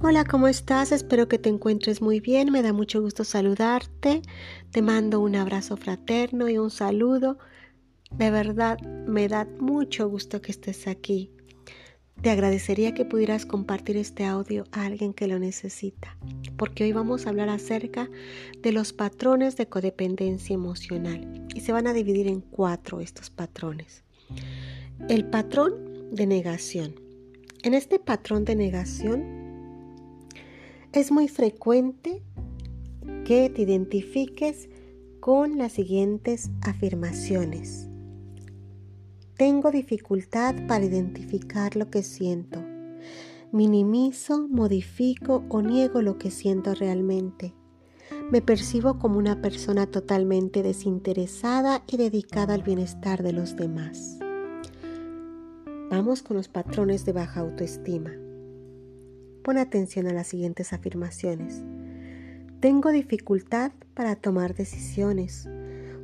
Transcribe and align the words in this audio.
Hola, 0.00 0.24
¿cómo 0.24 0.46
estás? 0.46 0.92
Espero 0.92 1.26
que 1.26 1.40
te 1.40 1.48
encuentres 1.48 2.00
muy 2.00 2.20
bien. 2.20 2.52
Me 2.52 2.62
da 2.62 2.72
mucho 2.72 3.02
gusto 3.02 3.24
saludarte. 3.24 4.22
Te 4.70 4.80
mando 4.80 5.18
un 5.18 5.34
abrazo 5.34 5.76
fraterno 5.76 6.48
y 6.48 6.56
un 6.56 6.70
saludo. 6.70 7.36
De 8.12 8.30
verdad, 8.30 8.78
me 8.80 9.26
da 9.26 9.48
mucho 9.58 10.08
gusto 10.08 10.40
que 10.40 10.52
estés 10.52 10.86
aquí. 10.86 11.32
Te 12.22 12.30
agradecería 12.30 12.94
que 12.94 13.04
pudieras 13.04 13.44
compartir 13.44 13.96
este 13.96 14.24
audio 14.24 14.66
a 14.70 14.86
alguien 14.86 15.12
que 15.12 15.26
lo 15.26 15.40
necesita, 15.40 16.16
porque 16.56 16.84
hoy 16.84 16.92
vamos 16.92 17.26
a 17.26 17.30
hablar 17.30 17.48
acerca 17.48 18.08
de 18.62 18.70
los 18.70 18.92
patrones 18.92 19.56
de 19.56 19.66
codependencia 19.66 20.54
emocional 20.54 21.48
y 21.56 21.60
se 21.60 21.72
van 21.72 21.88
a 21.88 21.92
dividir 21.92 22.28
en 22.28 22.40
cuatro 22.40 23.00
estos 23.00 23.30
patrones. 23.30 24.04
El 25.08 25.24
patrón 25.24 25.74
de 26.12 26.28
negación. 26.28 26.94
En 27.64 27.74
este 27.74 27.98
patrón 27.98 28.44
de 28.44 28.54
negación 28.54 29.37
es 30.92 31.12
muy 31.12 31.28
frecuente 31.28 32.22
que 33.24 33.50
te 33.50 33.62
identifiques 33.62 34.68
con 35.20 35.58
las 35.58 35.72
siguientes 35.72 36.50
afirmaciones. 36.62 37.88
Tengo 39.36 39.70
dificultad 39.70 40.54
para 40.66 40.84
identificar 40.84 41.76
lo 41.76 41.90
que 41.90 42.02
siento. 42.02 42.64
Minimizo, 43.52 44.48
modifico 44.48 45.44
o 45.48 45.62
niego 45.62 46.02
lo 46.02 46.18
que 46.18 46.30
siento 46.30 46.74
realmente. 46.74 47.54
Me 48.30 48.42
percibo 48.42 48.98
como 48.98 49.18
una 49.18 49.40
persona 49.40 49.86
totalmente 49.86 50.62
desinteresada 50.62 51.82
y 51.86 51.98
dedicada 51.98 52.54
al 52.54 52.62
bienestar 52.62 53.22
de 53.22 53.32
los 53.32 53.56
demás. 53.56 54.18
Vamos 55.90 56.22
con 56.22 56.36
los 56.36 56.48
patrones 56.48 57.04
de 57.04 57.12
baja 57.12 57.40
autoestima. 57.40 58.10
Pon 59.48 59.56
atención 59.56 60.06
a 60.08 60.12
las 60.12 60.26
siguientes 60.26 60.74
afirmaciones. 60.74 61.62
Tengo 62.60 62.90
dificultad 62.90 63.72
para 63.94 64.14
tomar 64.14 64.54
decisiones. 64.54 65.48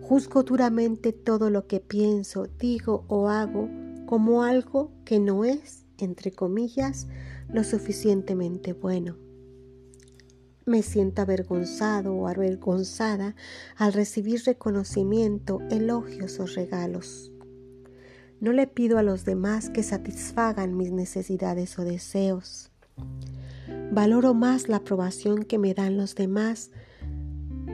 Juzgo 0.00 0.44
duramente 0.44 1.12
todo 1.12 1.50
lo 1.50 1.66
que 1.66 1.78
pienso, 1.78 2.46
digo 2.58 3.04
o 3.06 3.28
hago 3.28 3.68
como 4.06 4.44
algo 4.44 4.92
que 5.04 5.20
no 5.20 5.44
es, 5.44 5.84
entre 5.98 6.32
comillas, 6.32 7.06
lo 7.50 7.64
suficientemente 7.64 8.72
bueno. 8.72 9.18
Me 10.64 10.80
siento 10.80 11.20
avergonzado 11.20 12.14
o 12.14 12.28
avergonzada 12.28 13.36
al 13.76 13.92
recibir 13.92 14.40
reconocimiento, 14.46 15.60
elogios 15.70 16.40
o 16.40 16.46
regalos. 16.46 17.30
No 18.40 18.54
le 18.54 18.66
pido 18.66 18.96
a 18.96 19.02
los 19.02 19.26
demás 19.26 19.68
que 19.68 19.82
satisfagan 19.82 20.78
mis 20.78 20.92
necesidades 20.92 21.78
o 21.78 21.84
deseos. 21.84 22.70
Valoro 23.92 24.34
más 24.34 24.68
la 24.68 24.76
aprobación 24.76 25.44
que 25.44 25.58
me 25.58 25.74
dan 25.74 25.96
los 25.96 26.14
demás 26.14 26.70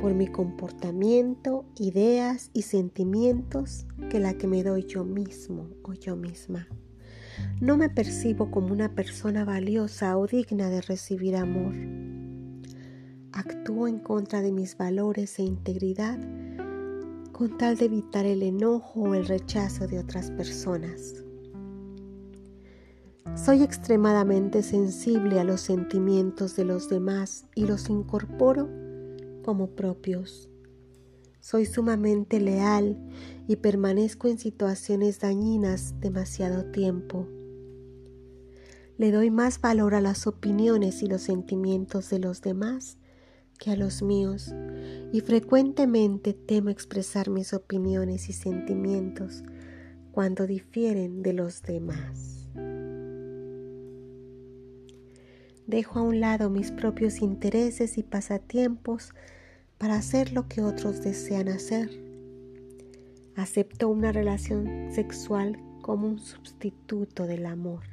por 0.00 0.14
mi 0.14 0.26
comportamiento, 0.26 1.66
ideas 1.78 2.50
y 2.54 2.62
sentimientos 2.62 3.86
que 4.08 4.18
la 4.18 4.34
que 4.34 4.46
me 4.46 4.62
doy 4.62 4.84
yo 4.84 5.04
mismo 5.04 5.68
o 5.82 5.92
yo 5.92 6.16
misma. 6.16 6.68
No 7.60 7.76
me 7.76 7.90
percibo 7.90 8.50
como 8.50 8.72
una 8.72 8.94
persona 8.94 9.44
valiosa 9.44 10.16
o 10.16 10.26
digna 10.26 10.70
de 10.70 10.80
recibir 10.80 11.36
amor. 11.36 11.74
Actúo 13.32 13.88
en 13.88 13.98
contra 13.98 14.40
de 14.40 14.52
mis 14.52 14.76
valores 14.76 15.38
e 15.38 15.42
integridad 15.42 16.18
con 17.32 17.56
tal 17.56 17.76
de 17.76 17.86
evitar 17.86 18.26
el 18.26 18.42
enojo 18.42 19.00
o 19.00 19.14
el 19.14 19.26
rechazo 19.26 19.86
de 19.86 19.98
otras 19.98 20.30
personas. 20.30 21.24
Soy 23.36 23.62
extremadamente 23.62 24.62
sensible 24.62 25.40
a 25.40 25.44
los 25.44 25.60
sentimientos 25.60 26.56
de 26.56 26.64
los 26.64 26.88
demás 26.88 27.46
y 27.54 27.64
los 27.64 27.88
incorporo 27.88 28.68
como 29.44 29.70
propios. 29.70 30.50
Soy 31.40 31.64
sumamente 31.64 32.38
leal 32.38 32.98
y 33.48 33.56
permanezco 33.56 34.28
en 34.28 34.38
situaciones 34.38 35.20
dañinas 35.20 35.98
demasiado 36.00 36.66
tiempo. 36.66 37.28
Le 38.98 39.10
doy 39.10 39.30
más 39.30 39.60
valor 39.60 39.94
a 39.94 40.02
las 40.02 40.26
opiniones 40.26 41.02
y 41.02 41.06
los 41.06 41.22
sentimientos 41.22 42.10
de 42.10 42.18
los 42.18 42.42
demás 42.42 42.98
que 43.58 43.70
a 43.70 43.76
los 43.76 44.02
míos 44.02 44.52
y 45.12 45.20
frecuentemente 45.20 46.34
temo 46.34 46.68
expresar 46.68 47.30
mis 47.30 47.54
opiniones 47.54 48.28
y 48.28 48.32
sentimientos 48.32 49.42
cuando 50.12 50.46
difieren 50.46 51.22
de 51.22 51.32
los 51.32 51.62
demás. 51.62 52.39
Dejo 55.70 56.00
a 56.00 56.02
un 56.02 56.18
lado 56.18 56.50
mis 56.50 56.72
propios 56.72 57.22
intereses 57.22 57.96
y 57.96 58.02
pasatiempos 58.02 59.14
para 59.78 59.94
hacer 59.94 60.32
lo 60.32 60.48
que 60.48 60.62
otros 60.62 61.00
desean 61.00 61.46
hacer. 61.46 61.88
Acepto 63.36 63.88
una 63.88 64.10
relación 64.10 64.88
sexual 64.90 65.60
como 65.80 66.08
un 66.08 66.18
sustituto 66.18 67.28
del 67.28 67.46
amor. 67.46 67.84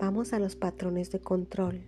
Vamos 0.00 0.32
a 0.32 0.40
los 0.40 0.56
patrones 0.56 1.12
de 1.12 1.20
control. 1.20 1.82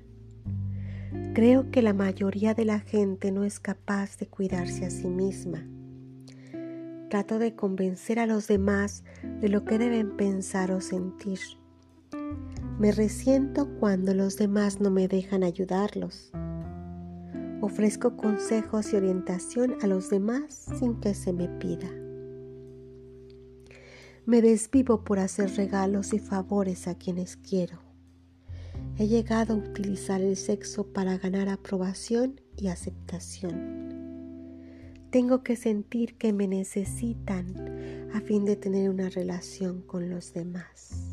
Creo 1.34 1.72
que 1.72 1.82
la 1.82 1.92
mayoría 1.92 2.54
de 2.54 2.64
la 2.64 2.78
gente 2.78 3.32
no 3.32 3.42
es 3.42 3.58
capaz 3.58 4.18
de 4.18 4.28
cuidarse 4.28 4.86
a 4.86 4.90
sí 4.90 5.08
misma. 5.08 5.66
Trato 7.10 7.40
de 7.40 7.56
convencer 7.56 8.20
a 8.20 8.26
los 8.26 8.46
demás 8.46 9.02
de 9.40 9.48
lo 9.48 9.64
que 9.64 9.78
deben 9.78 10.16
pensar 10.16 10.70
o 10.70 10.80
sentir. 10.80 11.40
Me 12.78 12.92
resiento 12.92 13.70
cuando 13.80 14.12
los 14.12 14.36
demás 14.36 14.80
no 14.80 14.90
me 14.90 15.08
dejan 15.08 15.42
ayudarlos. 15.42 16.30
Ofrezco 17.62 18.18
consejos 18.18 18.92
y 18.92 18.96
orientación 18.96 19.76
a 19.80 19.86
los 19.86 20.10
demás 20.10 20.66
sin 20.78 21.00
que 21.00 21.14
se 21.14 21.32
me 21.32 21.48
pida. 21.48 21.88
Me 24.26 24.42
desvivo 24.42 25.04
por 25.04 25.18
hacer 25.20 25.56
regalos 25.56 26.12
y 26.12 26.18
favores 26.18 26.86
a 26.86 26.96
quienes 26.96 27.36
quiero. 27.36 27.78
He 28.98 29.08
llegado 29.08 29.54
a 29.54 29.56
utilizar 29.56 30.20
el 30.20 30.36
sexo 30.36 30.92
para 30.92 31.16
ganar 31.16 31.48
aprobación 31.48 32.42
y 32.58 32.66
aceptación. 32.68 33.86
Tengo 35.08 35.42
que 35.42 35.56
sentir 35.56 36.18
que 36.18 36.34
me 36.34 36.46
necesitan 36.46 38.10
a 38.12 38.20
fin 38.20 38.44
de 38.44 38.56
tener 38.56 38.90
una 38.90 39.08
relación 39.08 39.80
con 39.80 40.10
los 40.10 40.34
demás. 40.34 41.05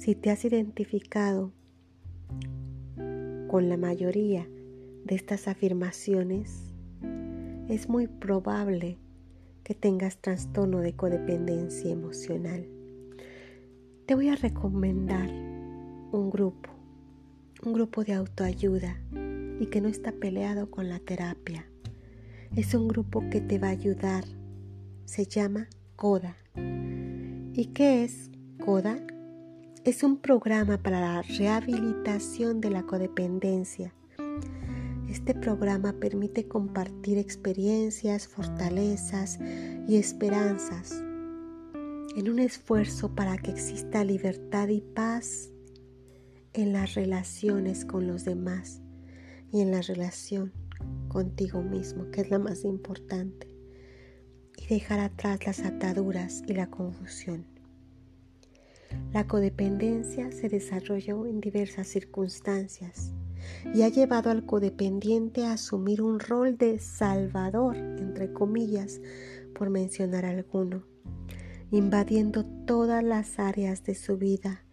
Si 0.00 0.14
te 0.14 0.30
has 0.30 0.46
identificado 0.46 1.52
con 3.48 3.68
la 3.68 3.76
mayoría 3.76 4.48
de 5.04 5.14
estas 5.14 5.46
afirmaciones, 5.46 6.72
es 7.68 7.86
muy 7.90 8.06
probable 8.06 8.96
que 9.62 9.74
tengas 9.74 10.16
trastorno 10.16 10.78
de 10.78 10.94
codependencia 10.94 11.90
emocional. 11.90 12.66
Te 14.06 14.14
voy 14.14 14.30
a 14.30 14.36
recomendar 14.36 15.28
un 15.28 16.30
grupo, 16.30 16.70
un 17.62 17.74
grupo 17.74 18.02
de 18.02 18.14
autoayuda 18.14 18.96
y 19.60 19.66
que 19.66 19.82
no 19.82 19.88
está 19.88 20.12
peleado 20.12 20.70
con 20.70 20.88
la 20.88 20.98
terapia. 20.98 21.66
Es 22.56 22.72
un 22.72 22.88
grupo 22.88 23.22
que 23.28 23.42
te 23.42 23.58
va 23.58 23.66
a 23.66 23.72
ayudar. 23.72 24.24
Se 25.04 25.26
llama 25.26 25.68
CODA. 25.96 26.38
¿Y 27.52 27.66
qué 27.74 28.02
es 28.02 28.30
CODA? 28.64 28.96
Es 29.84 30.02
un 30.02 30.18
programa 30.18 30.76
para 30.76 31.00
la 31.00 31.22
rehabilitación 31.22 32.60
de 32.60 32.70
la 32.70 32.82
codependencia. 32.82 33.94
Este 35.08 35.34
programa 35.34 35.94
permite 35.94 36.46
compartir 36.46 37.16
experiencias, 37.16 38.28
fortalezas 38.28 39.38
y 39.88 39.96
esperanzas 39.96 41.02
en 42.14 42.28
un 42.28 42.40
esfuerzo 42.40 43.14
para 43.14 43.38
que 43.38 43.50
exista 43.50 44.04
libertad 44.04 44.68
y 44.68 44.82
paz 44.82 45.50
en 46.52 46.74
las 46.74 46.94
relaciones 46.94 47.86
con 47.86 48.06
los 48.06 48.24
demás 48.24 48.82
y 49.50 49.62
en 49.62 49.70
la 49.70 49.80
relación 49.80 50.52
contigo 51.08 51.62
mismo, 51.62 52.10
que 52.10 52.20
es 52.20 52.30
la 52.30 52.38
más 52.38 52.64
importante, 52.64 53.48
y 54.58 54.66
dejar 54.66 55.00
atrás 55.00 55.46
las 55.46 55.60
ataduras 55.60 56.42
y 56.46 56.52
la 56.52 56.68
confusión. 56.68 57.59
La 59.12 59.26
codependencia 59.26 60.30
se 60.30 60.48
desarrolló 60.48 61.26
en 61.26 61.40
diversas 61.40 61.88
circunstancias 61.88 63.12
y 63.74 63.82
ha 63.82 63.88
llevado 63.88 64.30
al 64.30 64.46
codependiente 64.46 65.46
a 65.46 65.54
asumir 65.54 66.00
un 66.02 66.20
rol 66.20 66.56
de 66.56 66.78
salvador, 66.78 67.76
entre 67.76 68.32
comillas, 68.32 69.00
por 69.54 69.70
mencionar 69.70 70.24
alguno, 70.24 70.84
invadiendo 71.70 72.44
todas 72.66 73.02
las 73.02 73.38
áreas 73.38 73.82
de 73.84 73.94
su 73.94 74.16
vida. 74.16 74.64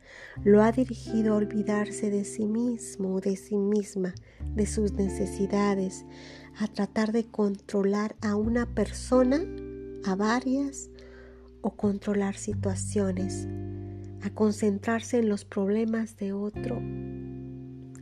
Lo 0.44 0.64
ha 0.64 0.72
dirigido 0.72 1.34
a 1.34 1.38
olvidarse 1.38 2.10
de 2.10 2.24
sí 2.24 2.46
mismo 2.46 3.16
o 3.16 3.22
de 3.22 3.36
sí 3.36 3.58
misma, 3.58 4.14
de 4.56 4.66
sus 4.66 4.94
necesidades, 4.94 6.06
a 6.60 6.68
tratar 6.68 7.12
de 7.12 7.25
controlar 7.25 8.16
a 8.22 8.36
una 8.36 8.66
persona, 8.68 9.42
a 10.06 10.16
varias, 10.16 10.90
o 11.62 11.72
controlar 11.72 12.36
situaciones 12.36 13.48
a 14.24 14.30
concentrarse 14.30 15.19
en 15.19 15.30
los 15.30 15.46
problemas 15.46 16.18
de 16.18 16.34
otro, 16.34 16.81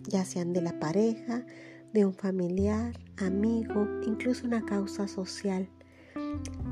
ya 0.07 0.25
sean 0.25 0.53
de 0.53 0.61
la 0.61 0.79
pareja, 0.79 1.45
de 1.93 2.05
un 2.05 2.13
familiar, 2.13 2.97
amigo, 3.17 3.87
incluso 4.05 4.45
una 4.45 4.65
causa 4.65 5.07
social, 5.07 5.69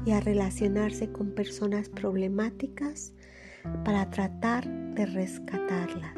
y 0.05 0.11
a 0.11 0.19
relacionarse 0.19 1.11
con 1.11 1.31
personas 1.31 1.89
problemáticas 1.89 3.13
para 3.85 4.09
tratar 4.09 4.67
de 4.95 5.05
rescatarlas. 5.05 6.15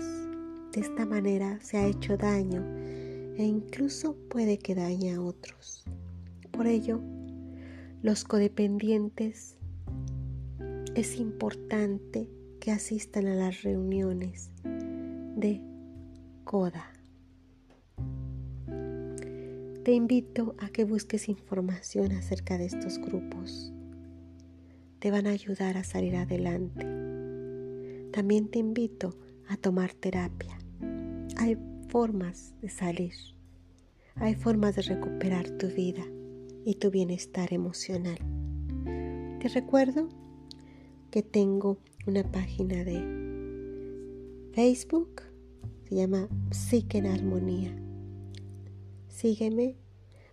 De 0.73 0.81
esta 0.81 1.05
manera 1.05 1.59
se 1.61 1.77
ha 1.77 1.87
hecho 1.87 2.17
daño 2.17 2.63
e 3.37 3.43
incluso 3.43 4.15
puede 4.29 4.57
que 4.57 4.75
dañe 4.75 5.13
a 5.13 5.21
otros. 5.21 5.85
Por 6.51 6.67
ello, 6.67 7.01
los 8.01 8.23
codependientes 8.23 9.57
es 10.95 11.17
importante 11.17 12.29
que 12.65 12.71
asistan 12.71 13.27
a 13.27 13.35
las 13.35 13.61
reuniones 13.61 14.49
de 14.63 15.61
CODA. 16.45 16.91
Te 19.83 19.91
invito 19.91 20.55
a 20.57 20.69
que 20.69 20.83
busques 20.83 21.29
información 21.29 22.11
acerca 22.13 22.57
de 22.57 22.65
estos 22.65 22.97
grupos. 22.97 23.71
Te 24.97 25.11
van 25.11 25.27
a 25.27 25.29
ayudar 25.29 25.77
a 25.77 25.83
salir 25.83 26.15
adelante. 26.15 26.87
También 28.11 28.47
te 28.49 28.57
invito 28.57 29.15
a 29.47 29.57
tomar 29.57 29.93
terapia. 29.93 30.57
Hay 31.37 31.59
formas 31.89 32.55
de 32.63 32.69
salir. 32.69 33.13
Hay 34.15 34.33
formas 34.33 34.75
de 34.75 34.81
recuperar 34.81 35.51
tu 35.51 35.67
vida 35.67 36.03
y 36.65 36.73
tu 36.79 36.89
bienestar 36.89 37.53
emocional. 37.53 38.17
Te 39.39 39.49
recuerdo 39.49 40.09
que 41.11 41.21
tengo 41.21 41.77
una 42.05 42.23
página 42.23 42.83
de 42.83 43.01
Facebook, 44.53 45.23
se 45.89 45.95
llama 45.95 46.27
Psique 46.51 46.99
en 46.99 47.07
Armonía. 47.07 47.75
Sígueme, 49.07 49.75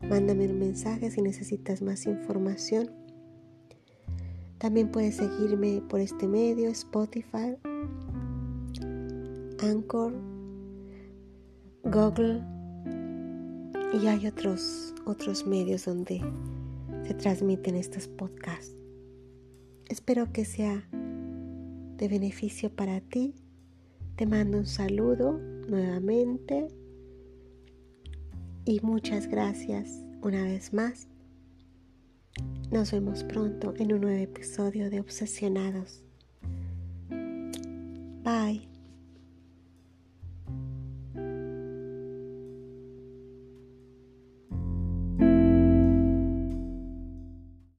mándame 0.09 0.49
un 0.49 0.59
mensaje 0.59 1.11
si 1.11 1.23
necesitas 1.23 1.81
más 1.81 2.07
información. 2.07 2.91
También 4.59 4.91
puedes 4.91 5.17
seguirme 5.17 5.83
por 5.89 6.01
este 6.01 6.29
medio, 6.29 6.69
Spotify, 6.69 7.57
Anchor, 9.61 10.13
Google 11.85 12.43
y 14.01 14.07
hay 14.07 14.27
otros, 14.27 14.95
otros 15.07 15.47
medios 15.47 15.87
donde 15.87 16.21
se 17.05 17.15
transmiten 17.15 17.77
estos 17.77 18.09
podcasts. 18.09 18.77
Espero 19.89 20.33
que 20.33 20.45
sea 20.45 20.89
de 22.03 22.09
beneficio 22.09 22.69
para 22.69 23.01
ti. 23.01 23.33
Te 24.17 24.27
mando 24.27 24.59
un 24.59 24.67
saludo 24.67 25.39
nuevamente 25.69 26.67
y 28.65 28.81
muchas 28.81 29.29
gracias 29.29 30.03
una 30.21 30.43
vez 30.43 30.73
más. 30.73 31.07
Nos 32.73 32.91
vemos 32.91 33.23
pronto 33.23 33.73
en 33.77 33.93
un 33.93 34.01
nuevo 34.01 34.21
episodio 34.21 34.91
de 34.91 34.99
Obsesionados. 34.99 36.03
Bye. 38.25 38.72